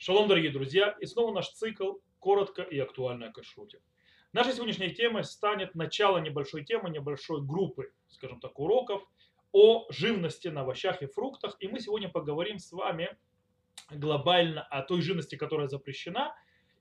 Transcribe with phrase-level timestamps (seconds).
[0.00, 3.80] Шалом, дорогие друзья, и снова наш цикл «Коротко и актуально о кашруте».
[4.32, 9.02] Наша сегодняшняя тема станет начало небольшой темы, небольшой группы, скажем так, уроков
[9.50, 11.56] о живности на овощах и фруктах.
[11.58, 13.18] И мы сегодня поговорим с вами
[13.90, 16.32] глобально о той живности, которая запрещена.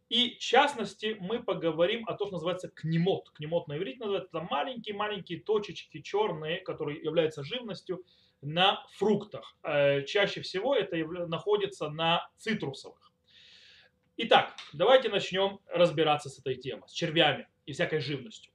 [0.10, 3.32] И в частности мы поговорим о том, что называется кнемот.
[3.32, 8.06] Кнемот на иврите называется это маленькие-маленькие точечки черные, которые являются живностью
[8.42, 9.58] на фруктах.
[9.64, 13.07] Э, чаще всего это находится на цитрусовых.
[14.20, 18.52] Итак, давайте начнем разбираться с этой темой, с червями и всякой живностью.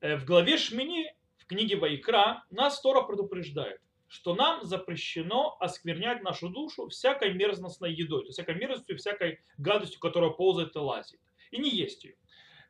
[0.00, 6.48] Э, в главе Шмини, в книге Вайкра, нас Тора предупреждает, что нам запрещено осквернять нашу
[6.48, 11.20] душу всякой мерзностной едой, то есть всякой мерзостью, всякой гадостью, которая ползает и лазит,
[11.52, 12.16] и не есть ее.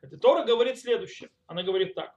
[0.03, 1.31] Это Тора говорит следующее.
[1.47, 2.15] Она говорит так.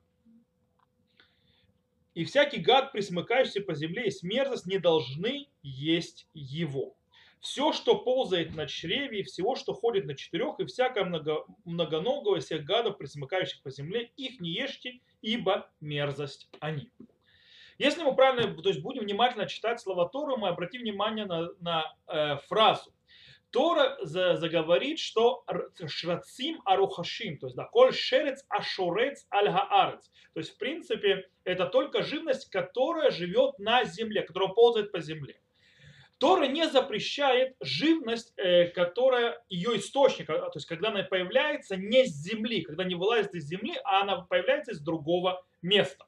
[2.13, 6.99] И всякий гад, присмыкающийся по земле, и мерзость, не должны есть его
[7.43, 12.39] все, что ползает на чреве, и всего, что ходит на четырех, и всякое много, многоногого,
[12.39, 16.91] всех гадов, присмыкающих по земле, их не ешьте, ибо мерзость они.
[17.79, 21.95] Если мы правильно, то есть будем внимательно читать слова Торы, мы обратим внимание на, на
[22.07, 22.93] э, фразу.
[23.51, 25.45] Тора за, заговорит, что
[25.87, 30.11] шрацим арухашим, то есть да, коль шерец ашурец аль хаарец.
[30.33, 35.42] То есть в принципе это только живность, которая живет на земле, которая ползает по земле.
[36.23, 42.07] Тора не запрещает живность, э, которая ее источник, а, то есть когда она появляется не
[42.07, 46.07] с земли, когда не вылазит из земли, а она появляется из другого места.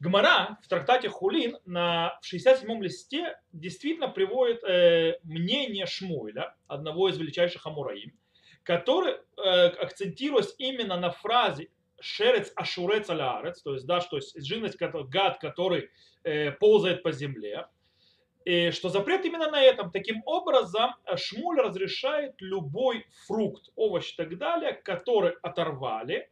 [0.00, 7.66] Гмара в трактате Хулин на 67-м листе действительно приводит э, мнение Шмуэля, одного из величайших
[7.66, 8.18] амураим,
[8.62, 11.68] который, э, акцентируясь именно на фразе
[12.00, 15.90] «шерец ашурец алярец», то есть, да, что есть живность, гад, который
[16.24, 17.66] э, ползает по земле,
[18.46, 19.90] и что запрет именно на этом.
[19.90, 26.30] Таким образом, Шмуль разрешает любой фрукт, овощ и так далее, который оторвали,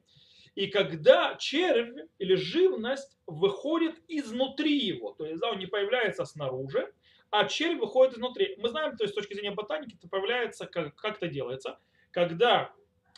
[0.54, 6.92] и когда червь или живность выходит изнутри его, то есть да, он не появляется снаружи,
[7.30, 8.54] а червь выходит изнутри.
[8.58, 11.80] Мы знаем, то есть с точки зрения ботаники, это появляется, как, как это делается,
[12.12, 12.72] когда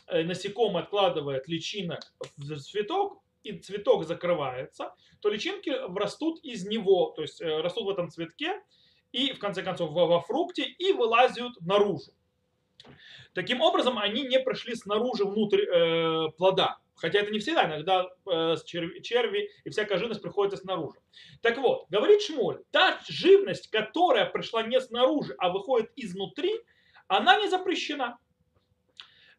[0.07, 1.99] э, насекомое откладывает личинок
[2.35, 7.89] в цветок, и цветок закрывается, то личинки растут из него, то есть э, растут в
[7.89, 8.59] этом цветке,
[9.17, 12.11] и в конце концов во, во фрукте и вылазят наружу.
[13.33, 16.77] Таким образом, они не прошли снаружи внутрь э, плода.
[16.95, 20.99] Хотя это не всегда, иногда э, черви, черви и всякая живность приходится снаружи.
[21.41, 26.51] Так вот, говорит Шмоль, та живность, которая пришла не снаружи, а выходит изнутри,
[27.07, 28.19] она не запрещена.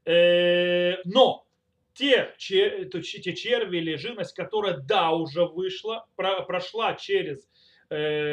[0.04, 1.46] Э, но
[1.94, 7.48] те, че, те черви или живность, которая да, уже вышла, про, прошла через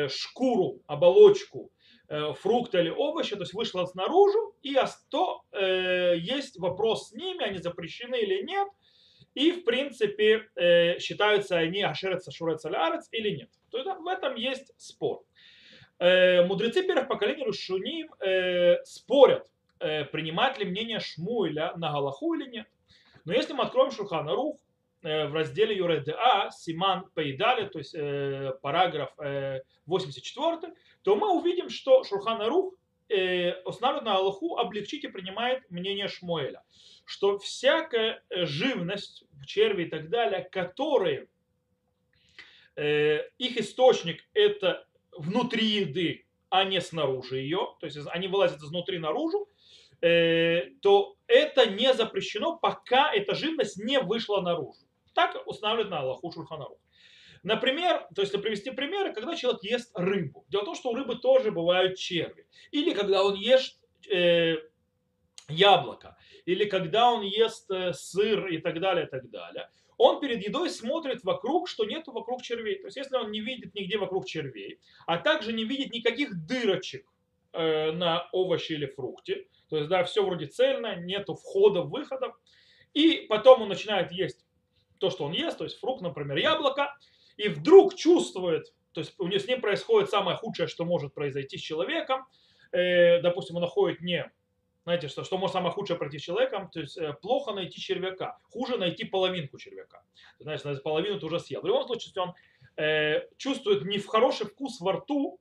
[0.10, 1.72] шкуру, оболочку
[2.08, 4.76] э, фрукта или овоща, то есть вышла снаружи, и
[5.10, 8.68] то э, есть вопрос с ними, они запрещены или нет,
[9.34, 13.50] и в принципе э, считаются они ашерец, ашурец, алярец или нет.
[13.72, 15.24] То есть в этом есть спор.
[16.00, 19.48] Э, мудрецы первых поколений Рушуним э, спорят,
[19.80, 22.68] э, принимать ли мнение Шмуэля на Галаху или нет.
[23.26, 24.65] Но если мы откроем Шухана Рух, Э,
[25.06, 29.14] в разделе ЮРДА, Симан Пейдали, то есть э, параграф
[29.86, 32.74] 84, э, то мы увидим, что Шурхан Рух
[33.66, 36.64] устанавливает на Аллаху облегчить и принимает мнение Шмуэля,
[37.06, 41.28] что всякая живность, черви и так далее, которые
[42.76, 49.48] их источник это внутри еды, а не снаружи ее, то есть они вылазят изнутри наружу,
[50.02, 54.85] то это не запрещено, пока эта живность не вышла наружу.
[55.16, 56.78] Так устанавливает на Аллаху Шурханарух.
[57.42, 60.46] Например, то есть привести примеры, когда человек ест рыбу.
[60.50, 62.48] Дело в том, что у рыбы тоже бывают черви.
[62.72, 63.80] Или когда он ест
[64.12, 64.58] э,
[65.48, 66.18] яблоко.
[66.46, 69.70] Или когда он ест э, сыр и так далее, и так далее.
[69.98, 72.80] Он перед едой смотрит вокруг, что нету вокруг червей.
[72.80, 77.08] То есть если он не видит нигде вокруг червей, а также не видит никаких дырочек
[77.54, 82.36] э, на овощи или фрукте, то есть да, все вроде цельно, нету входов, выходов,
[82.94, 84.45] и потом он начинает есть
[85.06, 86.98] то, что он ест, то есть фрукт, например, яблоко,
[87.38, 91.58] и вдруг чувствует, то есть у него с ним происходит самое худшее, что может произойти
[91.58, 92.26] с человеком,
[92.72, 94.32] э, допустим, он находит не,
[94.84, 98.40] знаете, что, что может самое худшее пройти с человеком, то есть э, плохо найти червяка,
[98.50, 100.02] хуже найти половинку червяка.
[100.40, 101.62] Значит, половину ты уже съел.
[101.62, 102.34] В любом случае, он
[102.78, 105.40] э, чувствует не в хороший вкус во рту,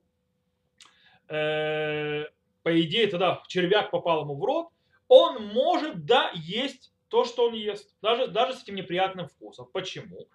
[1.29, 2.25] э,
[2.63, 4.69] по идее, тогда червяк попал ему в рот,
[5.09, 9.69] он может, да, есть то, что он ест, даже, даже с этим неприятным вкусом.
[9.73, 10.27] Почему?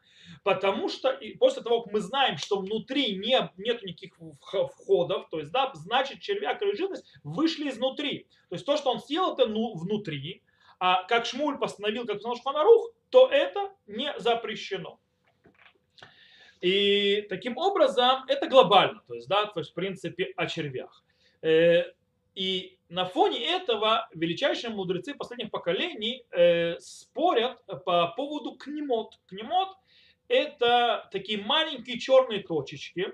[0.45, 5.39] Потому что и после того, как мы знаем, что внутри не, нет никаких входов, то
[5.39, 8.29] есть, да, значит, червяк или жирность вышли изнутри.
[8.47, 10.41] То есть то, что он съел, это ну, внутри.
[10.79, 15.01] А как Шмуль постановил, как сказал Шфанарух, то это не запрещено.
[16.61, 21.03] И таким образом это глобально, то есть, да, то есть в принципе о червях.
[22.35, 29.19] И на фоне этого величайшие мудрецы последних поколений э, спорят по поводу кнемот.
[29.27, 29.69] Кнемот–
[30.27, 33.13] это такие маленькие черные точечки,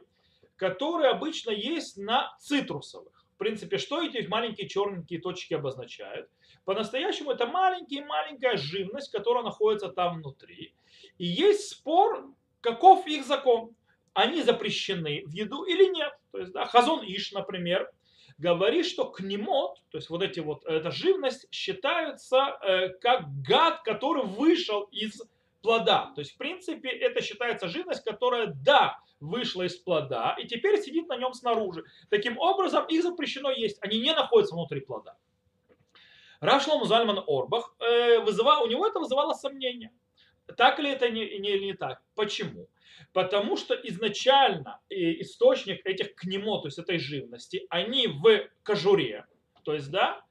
[0.56, 3.26] которые обычно есть на цитрусовых.
[3.36, 6.30] В принципе, что эти маленькие черненькие точки обозначают?
[6.64, 10.74] По-настоящему это маленькая-маленькая живность, которая находится там внутри.
[11.18, 13.76] И есть спор каков их закон.
[14.14, 16.14] Они запрещены в еду или нет.
[16.32, 17.92] То есть, да, Хазон Иш, например,
[18.38, 24.24] говорит, что кнемот, то есть вот эти вот, эта живность считаются э, как гад, который
[24.24, 25.22] вышел из
[25.62, 26.12] плода.
[26.16, 31.08] То есть, в принципе, это считается живность, которая, да, вышла из плода и теперь сидит
[31.08, 31.84] на нем снаружи.
[32.10, 33.78] Таким образом, их запрещено есть.
[33.82, 35.18] Они не находятся внутри плода.
[36.42, 39.92] Рашлом Зальман Орбах, э, вызывал, у него это вызывало сомнения.
[40.58, 42.02] Так ли это не, не, не так?
[42.16, 42.68] Почему?
[43.14, 49.26] Потому что изначально источник этих кнемо, то есть этой живности, они в кожуре,
[49.64, 50.22] то есть, да,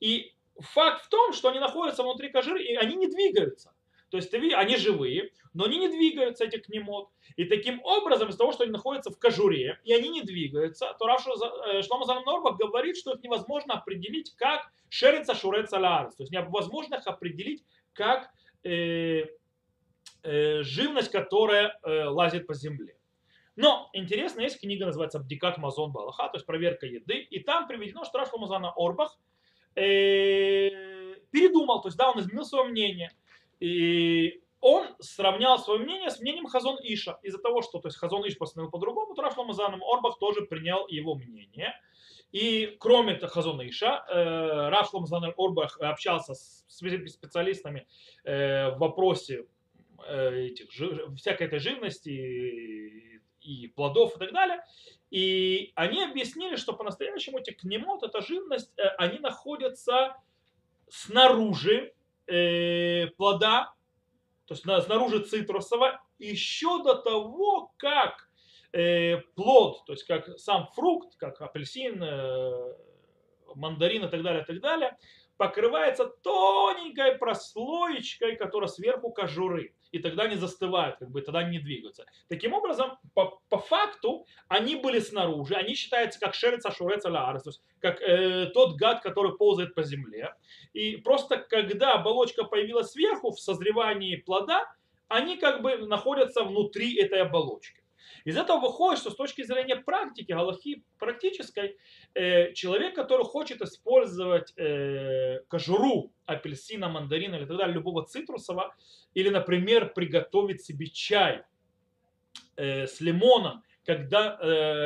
[0.00, 3.74] и факт в том, что они находятся внутри кожуры, и они не двигаются.
[4.10, 7.08] То есть они живые, но они не двигаются, эти кнемот.
[7.34, 11.06] И таким образом, из-за того, что они находятся в кожуре, и они не двигаются, то
[11.06, 15.34] Рав э, Шлома Норбах говорит, что их невозможно определить как шерица
[15.80, 16.14] лаарес.
[16.14, 18.30] То есть невозможно их определить как
[18.62, 19.26] э, Э,
[20.24, 22.96] живность, которая э, лазит по земле.
[23.56, 28.04] Но интересно, есть книга, называется «Абдикат Мазон Балаха», то есть проверка еды, и там приведено,
[28.04, 29.16] что Раш Мазана Орбах
[29.76, 33.12] э, передумал, то есть да, он изменил свое мнение.
[33.60, 37.18] И он сравнял свое мнение с мнением Хазон Иша.
[37.22, 40.88] Из-за того, что то есть Хазон Иш постановил по-другому, то Раш Ламазаном Орбах тоже принял
[40.88, 41.74] его мнение.
[42.32, 47.86] И кроме этого Хазон Иша, э, Раш Ламазан Орбах общался с специалистами
[48.24, 49.53] э, в вопросе Э,
[50.08, 50.70] этих,
[51.16, 54.64] всякой этой живности и плодов и так далее.
[55.10, 60.16] И они объяснили, что по-настоящему эти кнемот, эта живность, э, они находятся
[60.88, 61.94] снаружи
[62.26, 63.74] э, плода,
[64.46, 68.28] то есть снаружи цитрусового, еще до того, как
[68.72, 72.74] э, плод, то есть как сам фрукт, как апельсин, э,
[73.54, 74.96] мандарин и так далее, и так далее,
[75.36, 79.74] покрывается тоненькой прослоечкой, которая сверху кожуры.
[79.90, 82.04] И тогда они застывают, как бы тогда они не двигаются.
[82.28, 87.50] Таким образом, по, по факту, они были снаружи, они считаются как шерец ашурец алярес, то
[87.50, 90.34] есть как э, тот гад, который ползает по земле.
[90.72, 94.64] И просто когда оболочка появилась сверху в созревании плода,
[95.08, 97.83] они как бы находятся внутри этой оболочки.
[98.24, 101.76] Из этого выходит, что с точки зрения практики, галахи практической,
[102.14, 108.74] э, человек, который хочет использовать э, кожуру апельсина, мандарина или так далее, любого цитрусового,
[109.14, 111.42] или, например, приготовить себе чай
[112.56, 114.38] э, с лимоном, когда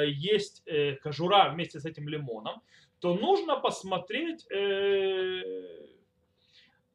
[0.06, 0.64] есть
[1.05, 2.61] кожура вместе с этим лимоном,
[2.99, 4.44] то нужно посмотреть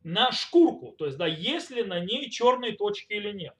[0.04, 3.56] на шкурку, то есть, да, есть ли на ней черные точки или нет.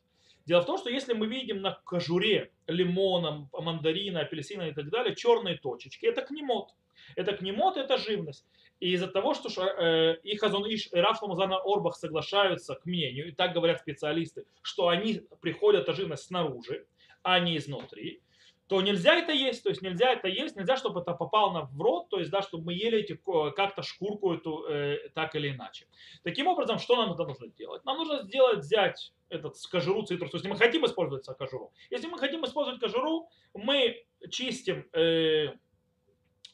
[0.46, 5.16] Дело в том, что если мы видим на кожуре лимона, мандарина, апельсина и так далее
[5.16, 6.72] черные точечки, это кнемот.
[7.16, 8.46] Это кнемот, это живность.
[8.80, 13.30] И из-за того, что э, и Хазон Иш, и Раф Ламазана Орбах соглашаются к мнению,
[13.30, 16.86] и так говорят специалисты, что они приходят, эта живность снаружи,
[17.22, 18.22] а не изнутри,
[18.68, 22.10] то нельзя это есть, то есть нельзя это есть, нельзя, чтобы это попало в рот,
[22.10, 23.20] то есть, да, чтобы мы ели эти,
[23.56, 25.88] как-то шкурку эту э, так или иначе.
[26.24, 27.84] Таким образом, что нам это нужно делать?
[27.86, 30.32] Нам нужно сделать, взять этот кожуру цитрус.
[30.32, 31.74] То есть мы хотим использовать кожуру.
[31.90, 35.54] Если мы хотим использовать кожуру, мы чистим э,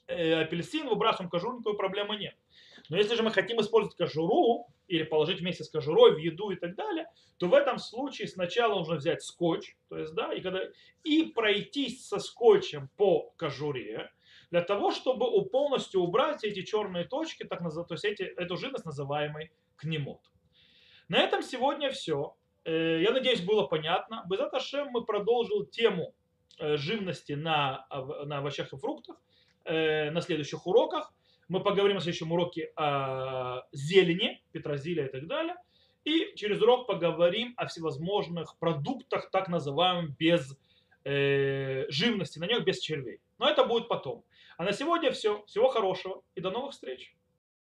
[0.08, 2.36] э, апельсин, выбрасываем кожуру, никакой проблемы нет.
[2.90, 6.56] Но если же мы хотим использовать кожуру или положить вместе с кожурой в еду и
[6.56, 10.62] так далее, то в этом случае сначала нужно взять скотч, то есть, да, и, когда,
[11.04, 14.12] и пройтись со скотчем по кожуре,
[14.52, 19.52] для того, чтобы полностью убрать эти черные точки, так, то есть эти, эту жидкость, называемый
[19.78, 20.22] кнемот.
[21.08, 22.36] На этом сегодня все.
[22.66, 24.26] Э, я надеюсь, было понятно.
[24.30, 26.14] Безат Ашем мы продолжил тему
[26.60, 27.88] э, живности на,
[28.26, 29.18] на овощах и фруктах
[29.66, 31.14] э, на следующих уроках.
[31.50, 35.56] Мы поговорим на следующем уроке о зелени, петрозилия и так далее.
[36.06, 40.58] И через урок поговорим о всевозможных продуктах, так называемых без
[41.04, 43.20] э, живности, на них без червей.
[43.40, 44.24] Но это будет потом.
[44.58, 45.44] А на сегодня все.
[45.48, 47.16] Всего хорошего и до новых встреч.